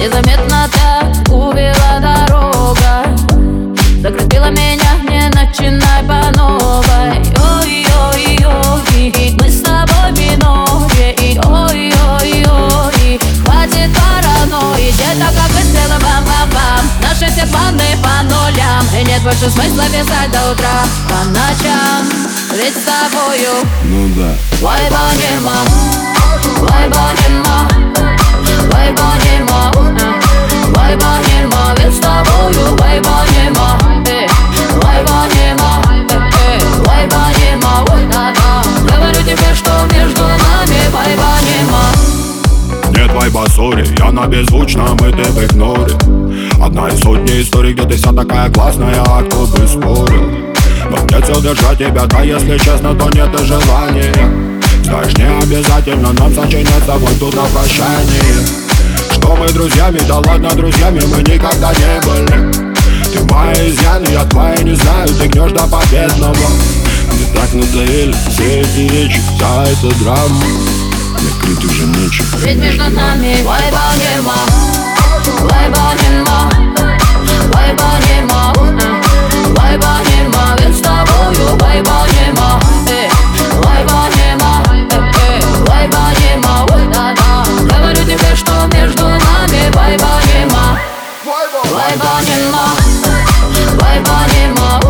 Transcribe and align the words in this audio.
Незаметно 0.00 0.66
так 0.72 1.30
увела 1.30 2.00
дорога. 2.00 3.04
Закрепила 4.00 4.48
меня, 4.48 4.94
не 5.06 5.28
начинай 5.28 6.02
по 6.04 6.30
новой. 6.38 7.20
Ой-ой-ой, 7.36 9.36
мы 9.38 9.50
с 9.50 9.60
тобой 9.60 10.12
миноре 10.12 11.14
Ой-ой-ой, 11.44 13.20
хватит 13.44 13.90
паранойи. 13.94 14.90
Где-то 14.92 15.26
как 15.36 15.50
выстрелы 15.50 15.98
бам-бам-бам. 16.00 16.82
Наши 17.02 17.30
все 17.30 17.46
планы 17.48 17.84
по 18.02 18.22
нулям. 18.24 18.86
И 18.98 19.04
нет 19.04 19.20
больше 19.22 19.50
смысла 19.50 19.84
писать 19.84 20.32
до 20.32 20.52
утра. 20.52 20.82
По 21.10 21.28
ночам, 21.28 22.08
ведь 22.54 22.74
с 22.74 22.84
тобою. 22.86 23.52
Ну 23.84 24.08
да. 24.16 24.34
Вайба 24.62 25.12
нема, 25.18 25.58
вайба, 43.20 43.44
сори, 43.54 43.84
я 43.98 44.10
на 44.10 44.26
беззвучном, 44.26 44.96
и 44.96 45.12
ты 45.12 45.30
в 45.30 45.44
игноре 45.44 45.94
Одна 46.62 46.88
из 46.88 47.00
сотни 47.00 47.42
историй, 47.42 47.74
где 47.74 47.82
ты 47.82 47.96
вся 47.96 48.12
такая 48.12 48.50
классная, 48.50 49.02
а 49.06 49.22
кто 49.22 49.46
бы 49.46 49.68
спорил 49.68 50.24
Но 50.90 50.96
нет 51.10 51.26
сил 51.26 51.42
держать 51.42 51.78
тебя, 51.78 52.06
да 52.06 52.22
если 52.22 52.56
честно, 52.56 52.94
то 52.94 53.10
нет 53.10 53.28
и 53.38 53.44
желания 53.44 54.14
Знаешь, 54.84 55.16
не 55.18 55.24
обязательно 55.24 56.12
нам 56.12 56.34
сочиняться 56.34 56.94
вот 56.96 57.18
тут 57.18 57.34
на 57.34 57.44
прощание 57.44 58.46
Что 59.12 59.36
мы 59.36 59.48
друзьями, 59.48 60.00
да 60.08 60.18
ладно 60.18 60.48
друзьями, 60.50 61.02
мы 61.14 61.18
никогда 61.22 61.72
не 61.74 62.00
были 62.06 62.52
Ты 63.12 63.34
мои 63.34 63.70
изъяны, 63.70 64.06
я 64.12 64.24
твои 64.24 64.64
не 64.64 64.74
знаю, 64.74 65.08
ты 65.08 65.28
гнешь 65.28 65.52
до 65.52 65.66
победного 65.66 66.34
Мы 67.12 67.38
так 67.38 67.52
надоели 67.52 68.14
все 68.30 68.60
эти 68.60 68.92
речи, 68.92 69.20
вся 69.36 69.64
эта 69.64 69.94
драма 69.98 70.69
Накрыть 71.22 71.64
уже 71.64 71.84
нечем. 71.86 72.24
Ведь 72.38 72.56
между 72.56 72.84
нами 72.90 73.42
вайба 73.42 73.92
нема. 73.96 74.34
Вайба 75.40 75.92
нема. 76.02 76.50
Вайба 77.52 77.90
нема. 78.08 78.52
Вайба 79.56 79.94
нема. 80.08 80.56
Ведь 80.58 80.76
с 80.76 80.80
тобою 80.80 81.56
вайба 81.58 82.06
нема. 82.14 82.60
Э, 82.88 83.08
вайба 83.62 84.08
нема. 84.16 84.62
Э, 84.90 85.40
вайба 85.66 86.12
нема. 86.20 86.66
Говорю 87.70 88.04
тебе, 88.04 88.34
что 88.34 88.52
между 88.72 89.04
нами 89.04 89.70
вайба 89.74 90.20
нема. 90.32 90.78
Вайба 91.24 92.20
нема. 92.22 92.66
Вайба 93.78 94.26
нема. 94.32 94.89